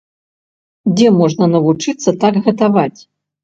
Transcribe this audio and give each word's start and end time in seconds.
Дзе 0.95 1.11
можна 1.19 1.51
навучыцца 1.55 2.17
так 2.27 2.43
гатаваць? 2.51 2.99